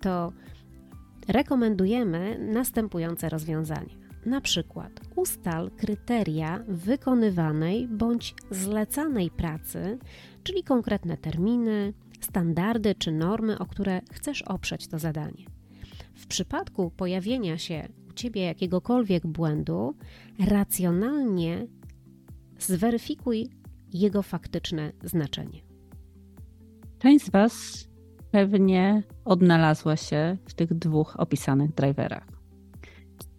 to 0.01 0.33
rekomendujemy 1.29 2.39
następujące 2.53 3.29
rozwiązania. 3.29 4.02
Na 4.27 4.41
przykład 4.41 5.01
ustal 5.17 5.71
kryteria 5.71 6.65
wykonywanej 6.69 7.89
bądź 7.89 8.35
zlecanej 8.51 9.31
pracy, 9.31 9.99
czyli 10.43 10.65
konkretne 10.65 11.17
terminy, 11.17 11.93
standardy 12.21 12.95
czy 12.95 13.13
normy, 13.13 13.59
o 13.59 13.67
które 13.67 14.01
chcesz 14.13 14.43
oprzeć 14.43 14.89
to 14.89 14.99
zadanie. 14.99 15.45
W 16.15 16.27
przypadku 16.27 16.91
pojawienia 16.91 17.59
się 17.59 17.89
u 18.11 18.13
ciebie 18.13 18.43
jakiegokolwiek 18.43 19.27
błędu, 19.27 19.95
racjonalnie 20.49 21.67
zweryfikuj 22.59 23.49
jego 23.93 24.23
faktyczne 24.23 24.93
znaczenie. 25.05 25.61
Część 26.99 27.25
z 27.25 27.31
Was 27.31 27.89
pewnie 28.31 29.03
odnalazła 29.25 29.97
się 29.97 30.37
w 30.45 30.55
tych 30.55 30.75
dwóch 30.75 31.17
opisanych 31.21 31.75
driverach. 31.75 32.42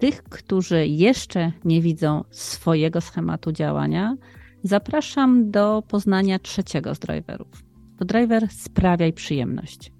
Tych, 0.03 0.23
którzy 0.23 0.87
jeszcze 0.87 1.51
nie 1.65 1.81
widzą 1.81 2.23
swojego 2.31 3.01
schematu 3.01 3.51
działania, 3.51 4.15
zapraszam 4.63 5.51
do 5.51 5.83
poznania 5.87 6.39
trzeciego 6.39 6.95
z 6.95 6.99
driverów. 6.99 7.63
To 7.97 8.05
driver 8.05 8.47
sprawiaj 8.49 9.13
przyjemność. 9.13 9.91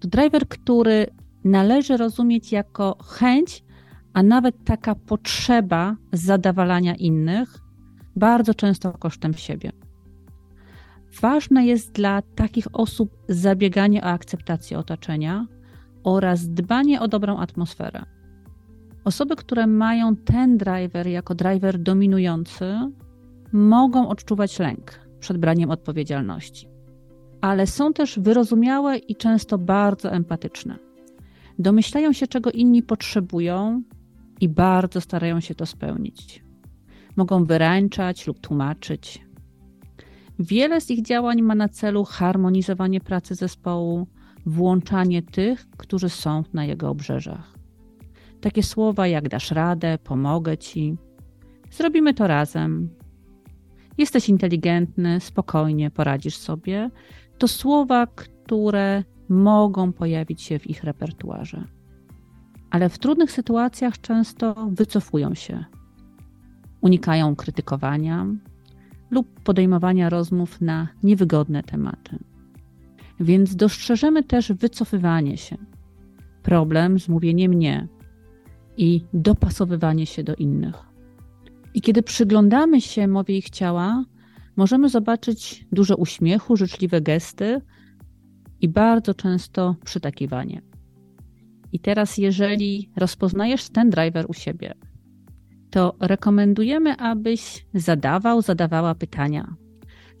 To 0.00 0.08
driver, 0.08 0.48
który 0.48 1.06
należy 1.44 1.96
rozumieć 1.96 2.52
jako 2.52 2.98
chęć, 3.04 3.64
a 4.12 4.22
nawet 4.22 4.64
taka 4.64 4.94
potrzeba 4.94 5.96
zadawalania 6.12 6.94
innych, 6.94 7.58
bardzo 8.16 8.54
często 8.54 8.92
kosztem 8.92 9.34
siebie. 9.34 9.72
Ważne 11.20 11.66
jest 11.66 11.92
dla 11.92 12.22
takich 12.22 12.66
osób 12.72 13.16
zabieganie 13.28 14.02
o 14.02 14.06
akceptację 14.06 14.78
otoczenia 14.78 15.46
oraz 16.04 16.48
dbanie 16.48 17.00
o 17.00 17.08
dobrą 17.08 17.38
atmosferę. 17.38 18.14
Osoby, 19.04 19.36
które 19.36 19.66
mają 19.66 20.16
ten 20.16 20.58
driver 20.58 21.06
jako 21.06 21.34
driver 21.34 21.78
dominujący, 21.78 22.74
mogą 23.52 24.08
odczuwać 24.08 24.58
lęk 24.58 25.00
przed 25.20 25.38
braniem 25.38 25.70
odpowiedzialności, 25.70 26.68
ale 27.40 27.66
są 27.66 27.92
też 27.92 28.18
wyrozumiałe 28.18 28.98
i 28.98 29.16
często 29.16 29.58
bardzo 29.58 30.12
empatyczne. 30.12 30.78
Domyślają 31.58 32.12
się, 32.12 32.26
czego 32.26 32.50
inni 32.50 32.82
potrzebują 32.82 33.82
i 34.40 34.48
bardzo 34.48 35.00
starają 35.00 35.40
się 35.40 35.54
to 35.54 35.66
spełnić. 35.66 36.44
Mogą 37.16 37.44
wyręczać 37.44 38.26
lub 38.26 38.40
tłumaczyć, 38.40 39.24
Wiele 40.38 40.80
z 40.80 40.90
ich 40.90 41.02
działań 41.02 41.42
ma 41.42 41.54
na 41.54 41.68
celu 41.68 42.04
harmonizowanie 42.04 43.00
pracy 43.00 43.34
zespołu, 43.34 44.06
włączanie 44.46 45.22
tych, 45.22 45.66
którzy 45.76 46.08
są 46.08 46.42
na 46.52 46.64
jego 46.64 46.88
obrzeżach. 46.90 47.54
Takie 48.44 48.62
słowa 48.62 49.06
jak 49.06 49.28
dasz 49.28 49.50
radę, 49.50 49.98
pomogę 49.98 50.58
ci, 50.58 50.96
zrobimy 51.70 52.14
to 52.14 52.26
razem, 52.26 52.88
jesteś 53.98 54.28
inteligentny, 54.28 55.20
spokojnie 55.20 55.90
poradzisz 55.90 56.36
sobie, 56.36 56.90
to 57.38 57.48
słowa, 57.48 58.06
które 58.06 59.04
mogą 59.28 59.92
pojawić 59.92 60.42
się 60.42 60.58
w 60.58 60.66
ich 60.66 60.84
repertuarze. 60.84 61.64
Ale 62.70 62.88
w 62.88 62.98
trudnych 62.98 63.32
sytuacjach 63.32 64.00
często 64.00 64.54
wycofują 64.70 65.34
się, 65.34 65.64
unikają 66.80 67.36
krytykowania 67.36 68.26
lub 69.10 69.40
podejmowania 69.40 70.10
rozmów 70.10 70.60
na 70.60 70.88
niewygodne 71.02 71.62
tematy. 71.62 72.18
Więc 73.20 73.56
dostrzeżemy 73.56 74.22
też 74.22 74.52
wycofywanie 74.52 75.36
się, 75.36 75.56
problem 76.42 76.98
z 76.98 77.08
mówieniem 77.08 77.54
nie 77.54 77.93
i 78.76 79.04
dopasowywanie 79.14 80.06
się 80.06 80.24
do 80.24 80.34
innych. 80.34 80.74
I 81.74 81.80
kiedy 81.80 82.02
przyglądamy 82.02 82.80
się 82.80 83.08
mowie 83.08 83.38
ich 83.38 83.50
ciała, 83.50 84.04
możemy 84.56 84.88
zobaczyć 84.88 85.66
dużo 85.72 85.96
uśmiechu, 85.96 86.56
życzliwe 86.56 87.00
gesty 87.00 87.60
i 88.60 88.68
bardzo 88.68 89.14
często 89.14 89.76
przytakiwanie. 89.84 90.62
I 91.72 91.80
teraz, 91.80 92.18
jeżeli 92.18 92.90
rozpoznajesz 92.96 93.68
ten 93.68 93.90
driver 93.90 94.24
u 94.28 94.34
siebie, 94.34 94.74
to 95.70 95.96
rekomendujemy, 96.00 96.96
abyś 96.96 97.66
zadawał, 97.74 98.42
zadawała 98.42 98.94
pytania 98.94 99.54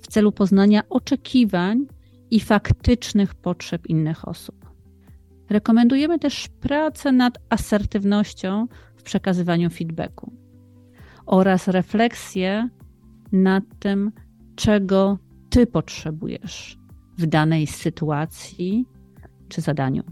w 0.00 0.06
celu 0.06 0.32
poznania 0.32 0.82
oczekiwań 0.88 1.86
i 2.30 2.40
faktycznych 2.40 3.34
potrzeb 3.34 3.86
innych 3.86 4.28
osób. 4.28 4.63
Rekomendujemy 5.54 6.18
też 6.18 6.48
pracę 6.60 7.12
nad 7.12 7.38
asertywnością 7.50 8.66
w 8.96 9.02
przekazywaniu 9.02 9.70
feedbacku 9.70 10.32
oraz 11.26 11.68
refleksję 11.68 12.68
nad 13.32 13.64
tym, 13.78 14.12
czego 14.56 15.18
ty 15.50 15.66
potrzebujesz 15.66 16.78
w 17.18 17.26
danej 17.26 17.66
sytuacji 17.66 18.86
czy 19.48 19.60
zadaniu. 19.60 20.02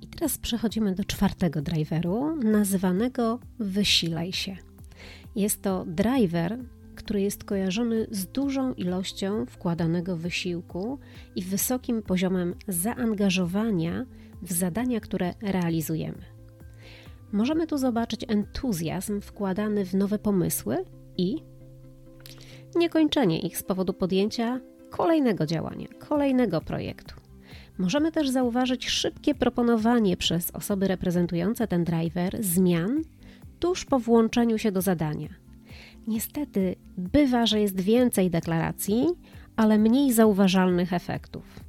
I 0.00 0.06
teraz 0.06 0.38
przechodzimy 0.38 0.94
do 0.94 1.04
czwartego 1.04 1.62
driveru, 1.62 2.36
nazywanego 2.36 3.38
wysilaj 3.58 4.32
się. 4.32 4.56
Jest 5.36 5.62
to 5.62 5.84
driver, 5.86 6.58
który 6.94 7.20
jest 7.20 7.44
kojarzony 7.44 8.06
z 8.10 8.26
dużą 8.26 8.74
ilością 8.74 9.46
wkładanego 9.46 10.16
wysiłku 10.16 10.98
i 11.36 11.42
wysokim 11.42 12.02
poziomem 12.02 12.54
zaangażowania 12.68 14.06
w 14.42 14.52
zadania, 14.52 15.00
które 15.00 15.34
realizujemy. 15.42 16.22
Możemy 17.32 17.66
tu 17.66 17.78
zobaczyć 17.78 18.24
entuzjazm 18.28 19.20
wkładany 19.20 19.84
w 19.84 19.94
nowe 19.94 20.18
pomysły 20.18 20.84
i 21.16 21.36
niekończenie 22.76 23.40
ich 23.40 23.58
z 23.58 23.62
powodu 23.62 23.92
podjęcia 23.92 24.60
kolejnego 24.90 25.46
działania, 25.46 25.88
kolejnego 26.08 26.60
projektu. 26.60 27.14
Możemy 27.78 28.12
też 28.12 28.28
zauważyć 28.28 28.88
szybkie 28.88 29.34
proponowanie 29.34 30.16
przez 30.16 30.50
osoby 30.50 30.88
reprezentujące 30.88 31.68
ten 31.68 31.84
driver 31.84 32.36
zmian 32.40 33.02
tuż 33.60 33.84
po 33.84 33.98
włączeniu 33.98 34.58
się 34.58 34.72
do 34.72 34.82
zadania. 34.82 35.43
Niestety, 36.06 36.76
bywa, 36.98 37.46
że 37.46 37.60
jest 37.60 37.80
więcej 37.80 38.30
deklaracji, 38.30 39.06
ale 39.56 39.78
mniej 39.78 40.12
zauważalnych 40.12 40.92
efektów. 40.92 41.60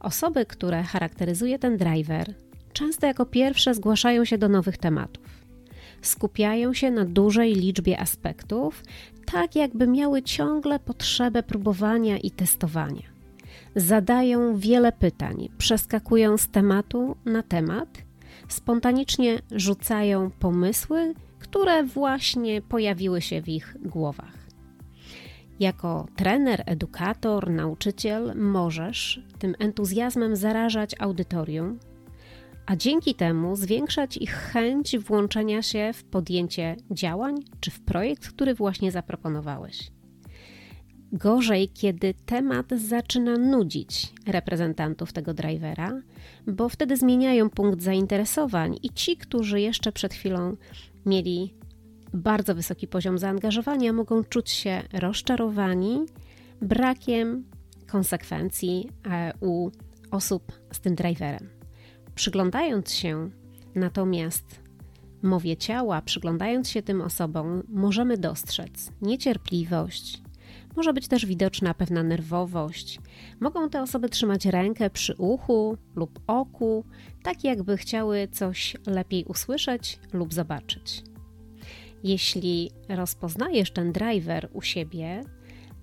Osoby, 0.00 0.46
które 0.46 0.82
charakteryzuje 0.82 1.58
ten 1.58 1.76
driver, 1.76 2.34
często 2.72 3.06
jako 3.06 3.26
pierwsze 3.26 3.74
zgłaszają 3.74 4.24
się 4.24 4.38
do 4.38 4.48
nowych 4.48 4.78
tematów. 4.78 5.24
Skupiają 6.02 6.74
się 6.74 6.90
na 6.90 7.04
dużej 7.04 7.54
liczbie 7.54 8.00
aspektów, 8.00 8.82
tak 9.32 9.56
jakby 9.56 9.86
miały 9.86 10.22
ciągle 10.22 10.78
potrzebę 10.78 11.42
próbowania 11.42 12.18
i 12.18 12.30
testowania. 12.30 13.02
Zadają 13.76 14.56
wiele 14.56 14.92
pytań, 14.92 15.48
przeskakują 15.58 16.36
z 16.36 16.48
tematu 16.48 17.16
na 17.24 17.42
temat, 17.42 17.88
spontanicznie 18.48 19.38
rzucają 19.50 20.30
pomysły, 20.30 21.14
które 21.50 21.84
właśnie 21.84 22.62
pojawiły 22.62 23.20
się 23.20 23.42
w 23.42 23.48
ich 23.48 23.76
głowach. 23.80 24.38
Jako 25.60 26.06
trener, 26.16 26.62
edukator, 26.66 27.50
nauczyciel 27.50 28.32
możesz 28.36 29.22
tym 29.38 29.54
entuzjazmem 29.58 30.36
zarażać 30.36 30.94
audytorium, 30.98 31.78
a 32.66 32.76
dzięki 32.76 33.14
temu 33.14 33.56
zwiększać 33.56 34.16
ich 34.16 34.32
chęć 34.32 34.98
włączenia 34.98 35.62
się 35.62 35.90
w 35.94 36.04
podjęcie 36.04 36.76
działań 36.90 37.34
czy 37.60 37.70
w 37.70 37.80
projekt, 37.80 38.28
który 38.28 38.54
właśnie 38.54 38.92
zaproponowałeś. 38.92 39.90
Gorzej, 41.12 41.68
kiedy 41.68 42.14
temat 42.26 42.66
zaczyna 42.70 43.38
nudzić 43.38 44.12
reprezentantów 44.26 45.12
tego 45.12 45.34
drivera, 45.34 46.02
bo 46.46 46.68
wtedy 46.68 46.96
zmieniają 46.96 47.50
punkt 47.50 47.82
zainteresowań 47.82 48.78
i 48.82 48.90
ci, 48.90 49.16
którzy 49.16 49.60
jeszcze 49.60 49.92
przed 49.92 50.14
chwilą 50.14 50.56
mieli 51.06 51.54
bardzo 52.14 52.54
wysoki 52.54 52.86
poziom 52.86 53.18
zaangażowania, 53.18 53.92
mogą 53.92 54.24
czuć 54.24 54.50
się 54.50 54.82
rozczarowani 54.92 56.06
brakiem 56.62 57.44
konsekwencji 57.86 58.88
e, 59.06 59.32
u 59.40 59.70
osób 60.10 60.52
z 60.72 60.80
tym 60.80 60.94
driverem. 60.94 61.48
Przyglądając 62.14 62.92
się 62.92 63.30
natomiast 63.74 64.60
mowie 65.22 65.56
ciała, 65.56 66.02
przyglądając 66.02 66.70
się 66.70 66.82
tym 66.82 67.00
osobom, 67.00 67.62
możemy 67.68 68.18
dostrzec 68.18 68.92
niecierpliwość, 69.02 70.22
może 70.78 70.92
być 70.92 71.08
też 71.08 71.26
widoczna 71.26 71.74
pewna 71.74 72.02
nerwowość. 72.02 73.00
Mogą 73.40 73.70
te 73.70 73.82
osoby 73.82 74.08
trzymać 74.08 74.46
rękę 74.46 74.90
przy 74.90 75.14
uchu 75.16 75.76
lub 75.96 76.20
oku, 76.26 76.84
tak 77.22 77.44
jakby 77.44 77.76
chciały 77.76 78.28
coś 78.28 78.76
lepiej 78.86 79.24
usłyszeć 79.24 79.98
lub 80.12 80.34
zobaczyć. 80.34 81.02
Jeśli 82.04 82.70
rozpoznajesz 82.88 83.70
ten 83.70 83.92
driver 83.92 84.48
u 84.52 84.62
siebie, 84.62 85.20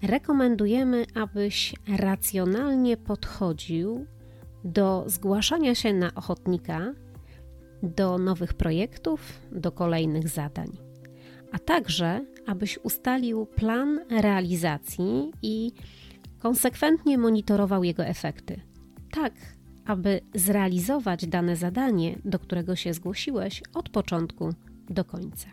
rekomendujemy, 0.02 1.06
abyś 1.16 1.76
racjonalnie 1.98 2.98
podchodził 2.98 4.06
do 4.64 5.04
zgłaszania 5.08 5.76
się 5.76 5.94
na 5.94 6.14
ochotnika, 6.16 6.94
do 7.84 8.18
nowych 8.18 8.54
projektów, 8.54 9.42
do 9.52 9.72
kolejnych 9.72 10.30
zadań, 10.30 10.78
a 11.52 11.60
także 11.60 12.26
abyś 12.48 12.80
ustalił 12.84 13.46
plan 13.46 14.00
realizacji 14.10 15.32
i 15.42 15.72
konsekwentnie 16.40 17.18
monitorował 17.18 17.84
jego 17.84 18.06
efekty, 18.06 18.62
tak 19.12 19.34
aby 19.86 20.22
zrealizować 20.36 21.28
dane 21.28 21.56
zadanie, 21.56 22.20
do 22.26 22.40
którego 22.40 22.76
się 22.76 22.94
zgłosiłeś 22.94 23.64
od 23.74 23.90
początku 23.90 24.50
do 24.90 25.06
końca. 25.06 25.48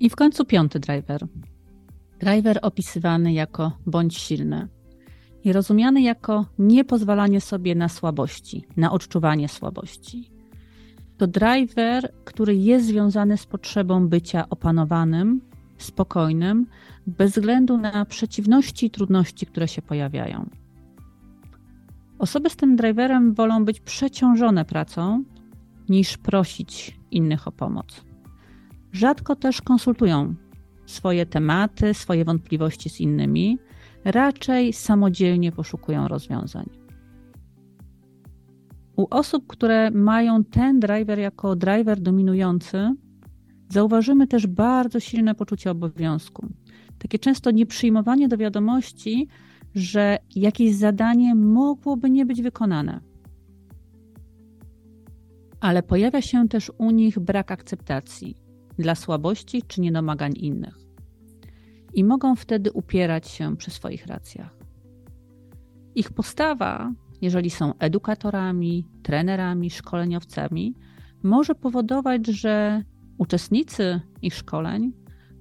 I 0.00 0.10
w 0.10 0.16
końcu 0.16 0.44
piąty 0.44 0.80
driver. 0.80 1.26
Driver 2.18 2.58
opisywany 2.62 3.32
jako 3.32 3.78
bądź 3.86 4.16
silny 4.16 4.68
i 5.44 5.52
rozumiany 5.52 6.02
jako 6.02 6.46
niepozwalanie 6.58 7.40
sobie 7.40 7.74
na 7.74 7.88
słabości, 7.88 8.64
na 8.76 8.92
odczuwanie 8.92 9.48
słabości. 9.48 10.35
To 11.16 11.26
driver, 11.26 12.12
który 12.24 12.56
jest 12.56 12.86
związany 12.86 13.36
z 13.36 13.46
potrzebą 13.46 14.08
bycia 14.08 14.48
opanowanym, 14.50 15.40
spokojnym, 15.78 16.66
bez 17.06 17.32
względu 17.32 17.78
na 17.78 18.04
przeciwności 18.04 18.86
i 18.86 18.90
trudności, 18.90 19.46
które 19.46 19.68
się 19.68 19.82
pojawiają. 19.82 20.50
Osoby 22.18 22.50
z 22.50 22.56
tym 22.56 22.76
driverem 22.76 23.34
wolą 23.34 23.64
być 23.64 23.80
przeciążone 23.80 24.64
pracą, 24.64 25.24
niż 25.88 26.18
prosić 26.18 26.98
innych 27.10 27.48
o 27.48 27.52
pomoc. 27.52 28.04
Rzadko 28.92 29.36
też 29.36 29.62
konsultują 29.62 30.34
swoje 30.86 31.26
tematy, 31.26 31.94
swoje 31.94 32.24
wątpliwości 32.24 32.90
z 32.90 33.00
innymi, 33.00 33.58
raczej 34.04 34.72
samodzielnie 34.72 35.52
poszukują 35.52 36.08
rozwiązań. 36.08 36.85
U 38.96 39.06
osób, 39.10 39.46
które 39.46 39.90
mają 39.90 40.44
ten 40.44 40.80
driver 40.80 41.18
jako 41.18 41.56
driver 41.56 42.00
dominujący, 42.00 42.94
zauważymy 43.68 44.26
też 44.26 44.46
bardzo 44.46 45.00
silne 45.00 45.34
poczucie 45.34 45.70
obowiązku. 45.70 46.46
Takie 46.98 47.18
często 47.18 47.50
nieprzyjmowanie 47.50 48.28
do 48.28 48.36
wiadomości, 48.36 49.28
że 49.74 50.18
jakieś 50.34 50.74
zadanie 50.74 51.34
mogłoby 51.34 52.10
nie 52.10 52.26
być 52.26 52.42
wykonane. 52.42 53.00
Ale 55.60 55.82
pojawia 55.82 56.22
się 56.22 56.48
też 56.48 56.72
u 56.78 56.90
nich 56.90 57.18
brak 57.18 57.50
akceptacji 57.50 58.36
dla 58.78 58.94
słabości 58.94 59.62
czy 59.62 59.80
niedomagań 59.80 60.32
innych. 60.36 60.78
I 61.94 62.04
mogą 62.04 62.36
wtedy 62.36 62.72
upierać 62.72 63.28
się 63.28 63.56
przy 63.56 63.70
swoich 63.70 64.06
racjach. 64.06 64.56
Ich 65.94 66.12
postawa, 66.12 66.92
jeżeli 67.22 67.50
są 67.50 67.72
edukatorami, 67.78 68.86
trenerami, 69.02 69.70
szkoleniowcami, 69.70 70.74
może 71.22 71.54
powodować, 71.54 72.26
że 72.26 72.82
uczestnicy 73.18 74.00
ich 74.22 74.34
szkoleń 74.34 74.92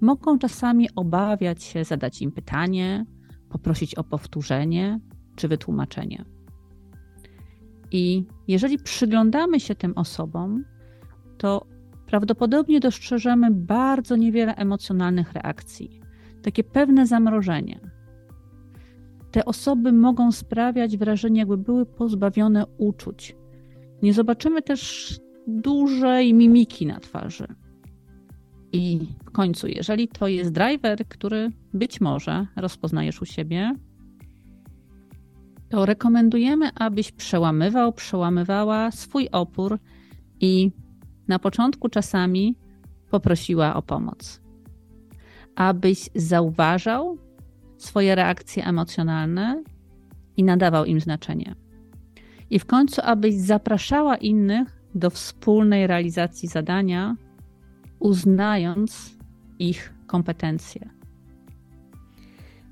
mogą 0.02 0.40
czasami 0.40 0.90
obawiać 0.96 1.64
się 1.64 1.84
zadać 1.84 2.22
im 2.22 2.32
pytanie, 2.32 3.06
poprosić 3.50 3.96
o 3.96 4.04
powtórzenie 4.04 5.00
czy 5.36 5.48
wytłumaczenie. 5.48 6.26
I 7.92 8.26
jeżeli 8.48 8.78
przyglądamy 8.78 9.60
się 9.60 9.76
tym 9.76 9.94
osobom, 9.96 10.64
to 11.38 11.68
prawdopodobnie 12.06 12.80
dostrzeżemy 12.80 13.52
bardzo 13.52 14.16
niewiele 14.16 14.56
emocjonalnych 14.56 15.34
reakcji, 15.34 16.02
takie 16.44 16.64
pewne 16.64 17.08
zamrożenie. 17.08 17.95
Te 19.36 19.46
osoby 19.46 19.92
mogą 19.92 20.32
sprawiać 20.32 20.98
wrażenie, 20.98 21.40
jakby 21.40 21.58
były 21.58 21.86
pozbawione 21.86 22.66
uczuć. 22.78 23.36
Nie 24.02 24.14
zobaczymy 24.14 24.62
też 24.62 25.12
dużej 25.48 26.34
mimiki 26.34 26.86
na 26.86 27.00
twarzy. 27.00 27.48
I 28.72 29.00
w 29.26 29.32
końcu, 29.32 29.68
jeżeli 29.68 30.08
to 30.08 30.28
jest 30.28 30.52
driver, 30.52 31.08
który 31.08 31.50
być 31.74 32.02
może 32.02 32.48
rozpoznajesz 32.56 33.22
u 33.22 33.26
siebie, 33.26 33.76
to 35.70 35.86
rekomendujemy, 35.86 36.70
abyś 36.76 37.12
przełamywał, 37.12 37.94
przełamywała 37.94 38.92
swój 38.92 39.30
opór 39.32 39.80
i 40.40 40.72
na 41.28 41.40
początku 41.40 41.90
czasami 41.90 42.56
poprosiła 43.12 43.76
o 43.76 43.82
pomoc. 43.82 44.42
Abyś 45.56 46.10
zauważał 46.16 47.25
swoje 47.78 48.16
reakcje 48.16 48.66
emocjonalne 48.66 49.64
i 50.38 50.44
nadawał 50.44 50.86
im 50.86 51.00
znaczenie. 51.00 51.56
I 52.50 52.60
w 52.60 52.66
końcu, 52.66 53.02
abyś 53.04 53.36
zapraszała 53.36 54.18
innych 54.18 54.82
do 54.96 55.10
wspólnej 55.10 55.88
realizacji 55.88 56.50
zadania, 56.50 57.16
uznając 58.00 59.16
ich 59.60 59.94
kompetencje. 60.08 60.90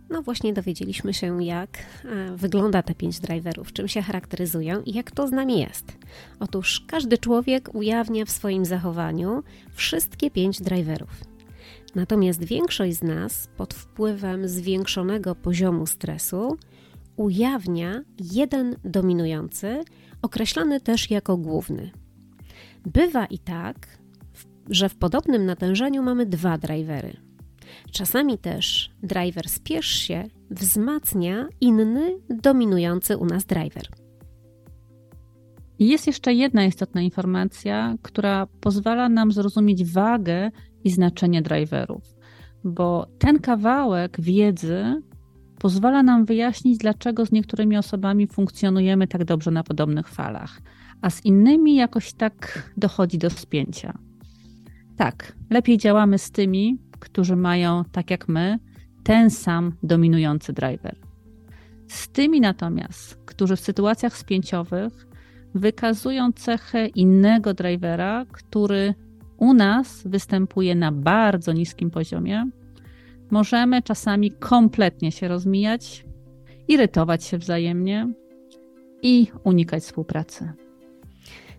No 0.10 0.22
właśnie 0.22 0.54
dowiedzieliśmy 0.54 1.14
się, 1.14 1.44
jak 1.44 1.78
e, 2.06 2.36
wygląda 2.36 2.82
te 2.82 2.96
pięć 2.96 3.20
driverów, 3.20 3.74
czym 3.74 3.88
się 3.88 4.02
charakteryzują 4.02 4.82
i 4.82 4.94
jak 4.94 5.12
to 5.12 5.28
z 5.28 5.32
nami 5.32 5.60
jest. 5.60 5.98
Otóż 6.40 6.86
każdy 6.88 7.18
człowiek 7.18 7.76
ujawnia 7.76 8.26
w 8.26 8.30
swoim 8.30 8.66
zachowaniu 8.66 9.44
wszystkie 9.74 10.32
pięć 10.32 10.62
driverów. 10.62 11.33
Natomiast 11.96 12.44
większość 12.44 12.98
z 12.98 13.04
nas 13.04 13.48
pod 13.58 13.74
wpływem 13.74 14.48
zwiększonego 14.48 15.36
poziomu 15.36 15.86
stresu 15.86 16.58
ujawnia 17.16 18.04
jeden 18.34 18.76
dominujący, 18.86 19.84
określany 20.22 20.82
też 20.82 21.12
jako 21.12 21.38
główny. 21.38 21.92
Bywa 22.86 23.26
i 23.26 23.40
tak, 23.40 23.98
że 24.70 24.90
w 24.90 24.96
podobnym 24.96 25.46
natężeniu 25.46 26.04
mamy 26.04 26.26
dwa 26.26 26.58
drivery. 26.58 27.18
Czasami 27.92 28.38
też 28.38 28.92
driver 29.04 29.50
spiesz 29.50 29.88
się 29.88 30.24
wzmacnia 30.52 31.48
inny 31.62 32.18
dominujący 32.30 33.18
u 33.18 33.26
nas 33.26 33.46
driver. 33.46 33.88
Jest 35.80 36.08
jeszcze 36.08 36.34
jedna 36.34 36.66
istotna 36.66 37.02
informacja, 37.02 37.96
która 38.02 38.48
pozwala 38.62 39.10
nam 39.10 39.32
zrozumieć 39.32 39.86
wagę 39.86 40.52
i 40.84 40.90
znaczenie 40.90 41.42
driverów, 41.42 42.16
bo 42.64 43.08
ten 43.20 43.40
kawałek 43.40 44.22
wiedzy 44.22 45.02
pozwala 45.60 46.04
nam 46.04 46.26
wyjaśnić, 46.26 46.78
dlaczego 46.78 47.26
z 47.26 47.32
niektórymi 47.32 47.78
osobami 47.78 48.28
funkcjonujemy 48.28 49.08
tak 49.08 49.26
dobrze 49.26 49.52
na 49.52 49.64
podobnych 49.64 50.08
falach, 50.08 50.62
a 51.02 51.10
z 51.10 51.26
innymi 51.26 51.76
jakoś 51.76 52.14
tak 52.14 52.70
dochodzi 52.78 53.18
do 53.18 53.30
spięcia. 53.30 53.98
Tak, 54.98 55.34
lepiej 55.50 55.78
działamy 55.78 56.18
z 56.18 56.32
tymi, 56.32 56.78
którzy 57.00 57.36
mają, 57.36 57.84
tak 57.92 58.12
jak 58.12 58.28
my, 58.28 58.60
ten 59.04 59.30
sam 59.30 59.76
dominujący 59.84 60.54
driver. 60.54 60.96
Z 61.88 62.10
tymi 62.10 62.42
natomiast, 62.42 63.16
którzy 63.26 63.56
w 63.56 63.60
sytuacjach 63.60 64.18
spięciowych 64.18 65.08
wykazują 65.56 66.32
cechę 66.32 66.88
innego 66.88 67.54
drivera, 67.54 68.26
który 68.32 68.94
u 69.44 69.54
nas 69.54 70.04
występuje 70.06 70.76
na 70.76 70.92
bardzo 70.92 71.54
niskim 71.54 71.92
poziomie, 71.92 72.50
możemy 73.32 73.82
czasami 73.82 74.32
kompletnie 74.32 75.12
się 75.12 75.28
rozmijać, 75.28 76.06
irytować 76.68 77.24
się 77.24 77.38
wzajemnie 77.38 78.08
i 79.02 79.28
unikać 79.44 79.84
współpracy. 79.84 80.54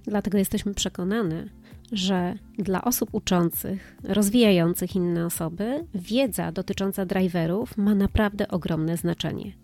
Dlatego 0.05 0.39
jesteśmy 0.39 0.75
przekonane, 0.75 1.49
że 1.93 2.35
dla 2.59 2.85
osób 2.85 3.09
uczących, 3.13 3.97
rozwijających 4.05 4.97
inne 4.97 5.27
osoby, 5.27 5.87
wiedza 5.95 6.53
dotycząca 6.53 7.07
driverów 7.07 7.77
ma 7.77 7.95
naprawdę 7.95 8.49
ogromne 8.49 8.97
znaczenie. 8.97 9.64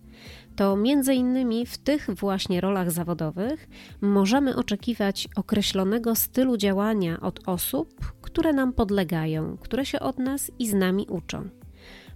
To 0.57 0.77
między 0.77 1.15
innymi 1.15 1.67
w 1.67 1.79
tych 1.79 2.11
właśnie 2.11 2.61
rolach 2.61 2.91
zawodowych 2.91 3.69
możemy 4.01 4.57
oczekiwać 4.57 5.29
określonego 5.37 6.15
stylu 6.15 6.57
działania 6.57 7.21
od 7.21 7.49
osób, 7.49 8.13
które 8.21 8.53
nam 8.53 8.73
podlegają, 8.73 9.57
które 9.57 9.87
się 9.87 10.01
od 10.01 10.19
nas 10.19 10.51
i 10.59 10.69
z 10.69 10.75
nami 10.75 11.07
uczą. 11.09 11.49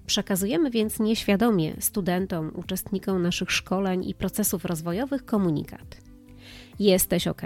Przekazujemy 0.07 0.71
więc 0.71 1.01
nieświadomie 1.01 1.75
studentom, 1.81 2.53
uczestnikom 2.55 3.23
naszych 3.23 3.51
szkoleń 3.51 4.05
i 4.09 4.15
procesów 4.15 4.65
rozwojowych 4.65 5.25
komunikat. 5.25 5.97
Jesteś 6.79 7.29
ok? 7.29 7.43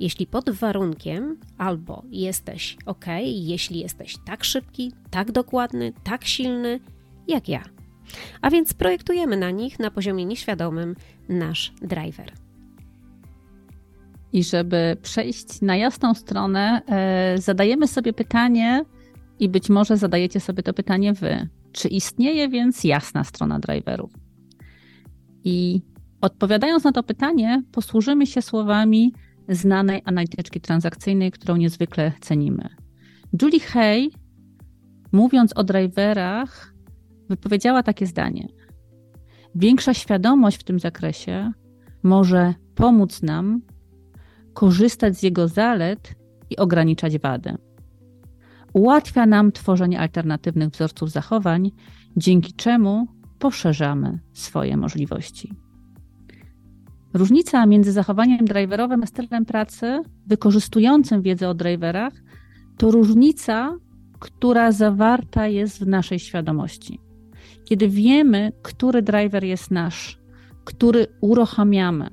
jeśli 0.00 0.26
pod 0.26 0.50
warunkiem 0.50 1.36
albo 1.58 2.02
jesteś 2.10 2.76
ok, 2.86 3.04
jeśli 3.24 3.80
jesteś 3.80 4.16
tak 4.24 4.44
szybki, 4.44 4.92
tak 5.10 5.32
dokładny, 5.32 5.92
tak 6.04 6.24
silny 6.24 6.80
jak 7.28 7.48
ja. 7.48 7.79
A 8.42 8.50
więc 8.50 8.74
projektujemy 8.74 9.36
na 9.36 9.50
nich 9.50 9.78
na 9.78 9.90
poziomie 9.90 10.24
nieświadomym 10.24 10.94
nasz 11.28 11.72
driver. 11.82 12.32
I 14.32 14.44
żeby 14.44 14.96
przejść 15.02 15.60
na 15.60 15.76
jasną 15.76 16.14
stronę, 16.14 16.82
e, 16.88 17.38
zadajemy 17.38 17.88
sobie 17.88 18.12
pytanie, 18.12 18.84
i 19.40 19.48
być 19.48 19.68
może 19.68 19.96
zadajecie 19.96 20.40
sobie 20.40 20.62
to 20.62 20.74
pytanie 20.74 21.12
wy. 21.12 21.48
Czy 21.72 21.88
istnieje 21.88 22.48
więc 22.48 22.84
jasna 22.84 23.24
strona 23.24 23.58
driverów? 23.58 24.12
I 25.44 25.82
odpowiadając 26.20 26.84
na 26.84 26.92
to 26.92 27.02
pytanie, 27.02 27.62
posłużymy 27.72 28.26
się 28.26 28.42
słowami 28.42 29.12
znanej 29.48 30.02
analityczki 30.04 30.60
transakcyjnej, 30.60 31.30
którą 31.30 31.56
niezwykle 31.56 32.12
cenimy. 32.20 32.68
Julie 33.42 33.60
Hay, 33.60 34.10
mówiąc 35.12 35.52
o 35.56 35.64
driverach, 35.64 36.74
wypowiedziała 37.30 37.82
takie 37.82 38.06
zdanie: 38.06 38.48
Większa 39.54 39.94
świadomość 39.94 40.60
w 40.60 40.64
tym 40.64 40.80
zakresie 40.80 41.52
może 42.02 42.54
pomóc 42.74 43.22
nam 43.22 43.62
korzystać 44.54 45.16
z 45.16 45.22
jego 45.22 45.48
zalet 45.48 46.14
i 46.50 46.56
ograniczać 46.56 47.18
wady. 47.18 47.56
Ułatwia 48.72 49.26
nam 49.26 49.52
tworzenie 49.52 50.00
alternatywnych 50.00 50.68
wzorców 50.68 51.10
zachowań, 51.10 51.70
dzięki 52.16 52.52
czemu 52.52 53.06
poszerzamy 53.38 54.18
swoje 54.32 54.76
możliwości. 54.76 55.52
Różnica 57.14 57.66
między 57.66 57.92
zachowaniem 57.92 58.44
driverowym 58.44 59.02
a 59.02 59.06
stylem 59.06 59.44
pracy 59.44 60.02
wykorzystującym 60.26 61.22
wiedzę 61.22 61.48
o 61.48 61.54
driverach 61.54 62.12
to 62.76 62.90
różnica, 62.90 63.76
która 64.18 64.72
zawarta 64.72 65.46
jest 65.48 65.84
w 65.84 65.86
naszej 65.86 66.18
świadomości. 66.18 67.09
Kiedy 67.64 67.88
wiemy, 67.88 68.52
który 68.62 69.02
driver 69.02 69.44
jest 69.44 69.70
nasz, 69.70 70.18
który 70.64 71.06
uruchamiamy 71.20 72.10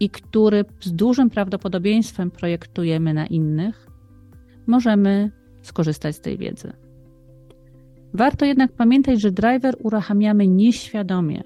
i 0.00 0.10
który 0.10 0.64
z 0.80 0.92
dużym 0.92 1.30
prawdopodobieństwem 1.30 2.30
projektujemy 2.30 3.14
na 3.14 3.26
innych, 3.26 3.86
możemy 4.66 5.30
skorzystać 5.62 6.16
z 6.16 6.20
tej 6.20 6.38
wiedzy. 6.38 6.72
Warto 8.14 8.44
jednak 8.44 8.72
pamiętać, 8.72 9.20
że 9.20 9.30
driver 9.30 9.76
uruchamiamy 9.82 10.46
nieświadomie, 10.46 11.42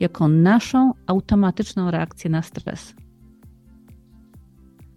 jako 0.00 0.28
naszą 0.28 0.92
automatyczną 1.06 1.90
reakcję 1.90 2.30
na 2.30 2.42
stres. 2.42 2.94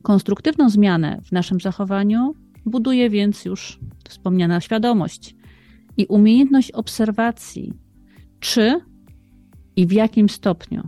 Konstruktywną 0.02 0.69
zmianę 0.69 1.21
w 1.26 1.32
naszym 1.32 1.60
zachowaniu 1.60 2.36
buduje 2.65 3.10
więc 3.10 3.45
już 3.45 3.80
wspomniana 4.10 4.62
świadomość 4.62 5.36
i 5.98 6.06
umiejętność 6.06 6.72
obserwacji, 6.72 7.74
czy 8.40 8.82
i 9.76 9.88
w 9.88 9.92
jakim 9.92 10.30
stopniu 10.30 10.88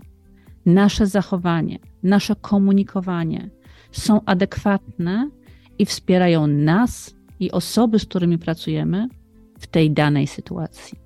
nasze 0.65 1.08
zachowanie, 1.08 1.80
nasze 2.04 2.36
komunikowanie 2.36 3.50
są 3.91 4.26
adekwatne 4.26 5.30
i 5.80 5.86
wspierają 5.86 6.48
nas 6.48 7.15
i 7.39 7.52
osoby, 7.52 8.00
z 8.00 8.06
którymi 8.06 8.38
pracujemy 8.38 9.08
w 9.60 9.67
tej 9.67 9.91
danej 9.91 10.28
sytuacji. 10.28 10.98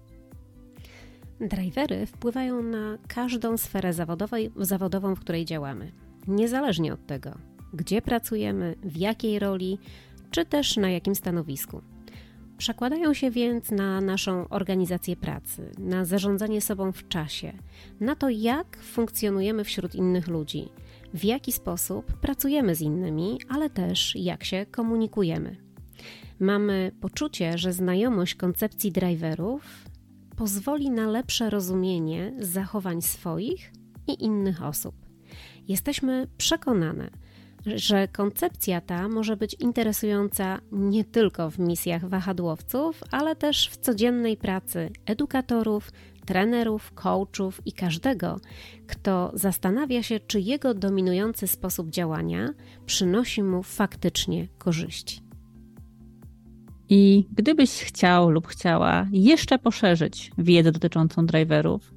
Drivery 1.39 2.05
wpływają 2.05 2.63
na 2.63 2.97
każdą 3.07 3.57
sferę 3.57 3.93
zawodową, 4.57 5.15
w 5.15 5.19
której 5.19 5.45
działamy, 5.45 5.91
niezależnie 6.27 6.93
od 6.93 7.05
tego, 7.07 7.31
gdzie 7.73 8.01
pracujemy, 8.01 8.75
w 8.83 8.97
jakiej 8.97 9.39
roli, 9.39 9.79
czy 10.31 10.45
też 10.45 10.77
na 10.77 10.89
jakim 10.89 11.15
stanowisku. 11.15 11.81
Przekładają 12.57 13.13
się 13.13 13.31
więc 13.31 13.71
na 13.71 14.01
naszą 14.01 14.49
organizację 14.49 15.15
pracy, 15.15 15.71
na 15.77 16.05
zarządzanie 16.05 16.61
sobą 16.61 16.91
w 16.91 17.07
czasie, 17.07 17.53
na 17.99 18.15
to, 18.15 18.29
jak 18.29 18.77
funkcjonujemy 18.77 19.63
wśród 19.63 19.95
innych 19.95 20.27
ludzi, 20.27 20.69
w 21.13 21.23
jaki 21.23 21.51
sposób 21.51 22.13
pracujemy 22.13 22.75
z 22.75 22.81
innymi, 22.81 23.39
ale 23.49 23.69
też 23.69 24.15
jak 24.15 24.43
się 24.43 24.65
komunikujemy. 24.71 25.55
Mamy 26.39 26.91
poczucie, 27.01 27.57
że 27.57 27.73
znajomość 27.73 28.35
koncepcji 28.35 28.91
driverów 28.91 29.85
pozwoli 30.37 30.89
na 30.89 31.07
lepsze 31.07 31.49
rozumienie 31.49 32.33
zachowań 32.39 33.01
swoich 33.01 33.71
i 34.07 34.23
innych 34.23 34.63
osób. 34.63 34.95
Jesteśmy 35.67 36.27
przekonane, 36.37 37.09
że 37.65 38.07
koncepcja 38.07 38.81
ta 38.81 39.09
może 39.09 39.37
być 39.37 39.55
interesująca 39.59 40.59
nie 40.71 41.03
tylko 41.03 41.51
w 41.51 41.59
misjach 41.59 42.09
wahadłowców, 42.09 43.03
ale 43.11 43.35
też 43.35 43.69
w 43.69 43.77
codziennej 43.77 44.37
pracy 44.37 44.89
edukatorów, 45.05 45.91
trenerów, 46.25 46.93
coachów 46.93 47.61
i 47.65 47.73
każdego, 47.73 48.39
kto 48.87 49.31
zastanawia 49.33 50.03
się, 50.03 50.19
czy 50.19 50.39
jego 50.39 50.73
dominujący 50.73 51.47
sposób 51.47 51.89
działania 51.89 52.53
przynosi 52.85 53.43
mu 53.43 53.63
faktycznie 53.63 54.47
korzyści. 54.57 55.23
I 56.89 57.27
gdybyś 57.31 57.71
chciał 57.71 58.29
lub 58.29 58.47
chciała 58.47 59.07
jeszcze 59.11 59.59
poszerzyć 59.59 60.31
wiedzę 60.37 60.71
dotyczącą 60.71 61.25
driverów 61.25 61.93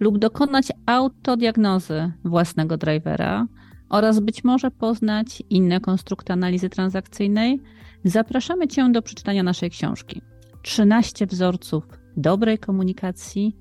lub 0.00 0.18
dokonać 0.18 0.66
autodiagnozy 0.86 2.12
własnego 2.24 2.76
drivera 2.76 3.46
oraz 3.92 4.20
być 4.20 4.44
może 4.44 4.70
poznać 4.70 5.42
inne 5.50 5.80
konstrukty 5.80 6.32
analizy 6.32 6.68
transakcyjnej, 6.68 7.60
zapraszamy 8.04 8.68
Cię 8.68 8.92
do 8.92 9.02
przeczytania 9.02 9.42
naszej 9.42 9.70
książki 9.70 10.22
13 10.62 11.26
wzorców 11.26 11.84
dobrej 12.16 12.58
komunikacji 12.58 13.56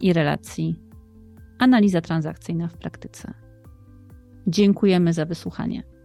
i 0.00 0.12
relacji. 0.12 0.76
Analiza 1.58 2.00
transakcyjna 2.00 2.68
w 2.68 2.76
praktyce. 2.76 3.34
Dziękujemy 4.46 5.12
za 5.12 5.24
wysłuchanie. 5.24 5.95